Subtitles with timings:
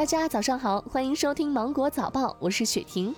[0.00, 3.14] 大家早上好，欢迎收听《芒果早报》，我是雪婷。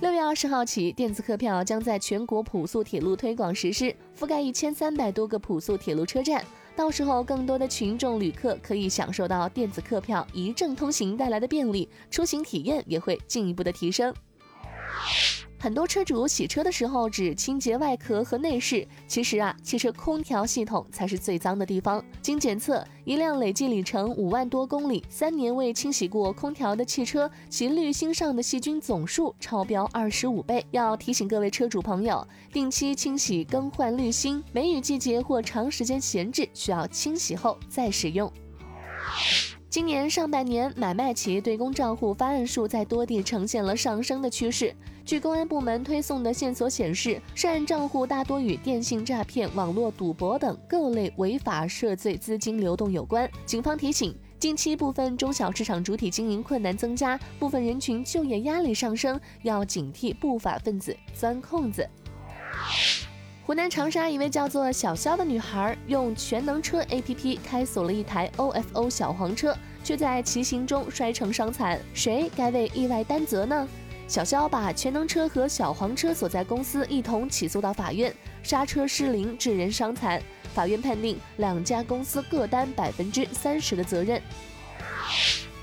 [0.00, 6.44] 六月二十号起，电子客票将在全国普速铁路推广实施，覆盖一千三百多个普速铁路车站。
[6.76, 14.14] 到时候，更多的群众旅客可以享受到电子客票一证通行带来的便利，出行体验也会进一步的提升。
[15.62, 22.02] 很多车主洗车的时候只清洁外壳和内饰，其实啊，汽车空调系统才是最脏的地方。
[22.22, 30.64] 经检测，一辆累计里程五万多公里、三年未清洗过空调的汽车，其滤芯上的细菌总数超标二十五倍。
[30.70, 38.32] 要提醒各位车主朋友，定期清洗更换滤芯，梅雨季节或长时间闲置，需要清洗后再使用。
[39.70, 44.74] 今年上半年，买卖企业对公账户发案数在多地呈现了上升的趋势。
[45.04, 53.30] 据公安部门推送的线索显示，涉案账户大多与电信诈骗、网络赌博等各类违法涉罪资金流动有关。
[53.46, 61.88] 警方提醒，近期部分中小市场主体经营困难增加，部分人群就业压力上升，要警惕不法分子钻空子。
[63.50, 73.68] 湖南长沙一位叫做小肖的女孩，用全能车 APP 开锁了一台 OFO 小黄车，却在骑行中摔成伤残，谁该为意外担责呢？
[74.06, 80.22] 小肖把全能车和小黄车所在公司一同起诉到法院，刹车失灵致人伤残，
[80.54, 84.22] 法院判定两家公司各担百分之三十的责任。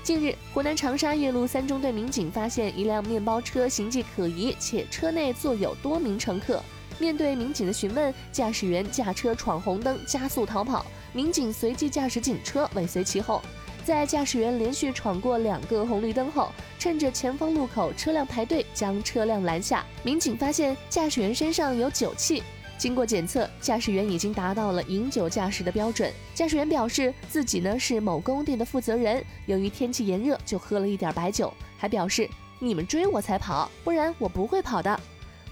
[0.02, 6.62] 近日，湖南长沙岳麓三中队民警发现一辆面包车形迹可疑，且车内坐有多名乘客。
[6.98, 10.84] 面对民警的询问，驾驶员驾车闯红灯，加速逃跑。
[11.12, 13.40] 民警随即驾驶警车尾随其后，
[13.84, 19.86] 在驾驶员连续闯过两个红绿灯后，趁着前方路口车辆排队，将车辆拦下。
[20.02, 22.42] 民警发现驾驶员身上有酒气，
[22.76, 26.12] 经过检测，驾驶员已经达到了饮酒驾驶的标准。
[26.34, 35.00] 驾驶员表示自己呢是某工地的负责人，由于天气炎热，就喝了一点白酒，还表示你们追我才跑，不然我不会跑的。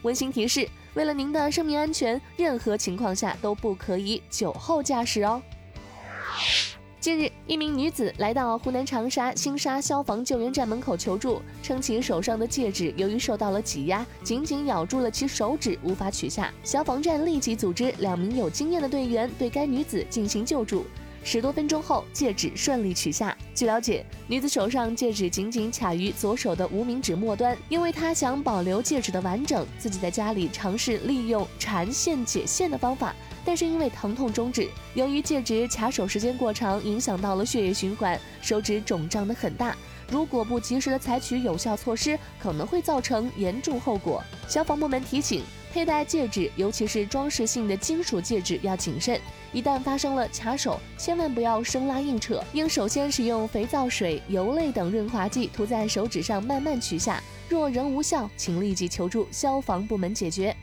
[0.03, 0.69] 温馨提示。
[0.97, 5.43] 为了您的生命安全，任何情况下都不可以酒后驾驶哦。
[6.99, 16.51] 近日，一名女子来到湖南长沙星沙消防救援站门口求助，称其手上的戒指由于受到了挤压，紧紧咬住了其手指，无法取下。
[16.65, 20.87] 消防站立即组织两名有经验的队员对该女子进行救助。
[21.27, 23.37] 十多分钟后，戒指顺利取下。
[23.53, 33.13] 据了解，女子手上戒指紧紧卡于左手的无名指末端，因为她想保留戒指的完整，自己在家里尝试利用缠线解线的方法，
[33.45, 34.69] 但是因为疼痛终止。
[34.95, 39.77] 由于戒指卡手时间过长，影响到了血液循环，手指肿胀的很大。
[40.09, 44.23] 如果不及时的采取有效措施，可能会造成严重后果。
[44.47, 45.43] 消防部门提醒。
[45.77, 49.21] 佩戴戒指，尤其是装饰性的金属戒指，要谨慎。
[49.53, 57.23] 一旦发生了卡手，千万不要生拉硬扯，应首先使用肥皂水、油类等润滑剂涂在手指上，慢慢取下。
[57.47, 60.57] 若仍无效，请立即求助消防部门解决。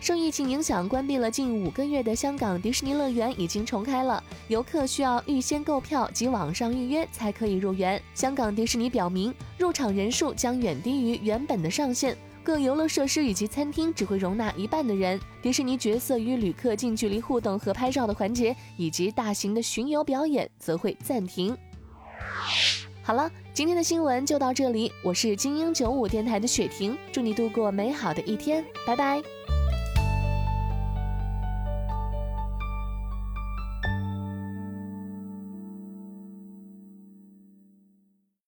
[0.00, 8.02] 受疫情影响，关闭了近五个月的香港迪士尼乐园已经重开了，游客需要预先购票及网上预约才可以入园。
[8.16, 12.16] 香港迪士尼表明，入场人数将远低于原本的上限。
[12.46, 21.58] 各游乐设施以及餐厅只会容纳一半的人，迪士尼角色与旅客近距离互动和拍照的环节，以及大型的巡游表演则会暂停。
[23.02, 29.20] 好了，今天的新闻就到这里，我是精英九五电台的雪婷，祝你度过美好的一天，拜拜。